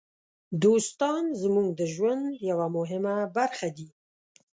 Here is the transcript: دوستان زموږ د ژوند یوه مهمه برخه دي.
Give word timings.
دوستان 0.63 1.23
زموږ 1.41 1.67
د 1.79 1.81
ژوند 1.93 2.25
یوه 2.49 2.67
مهمه 2.77 3.15
برخه 3.37 3.67
دي. 3.77 3.87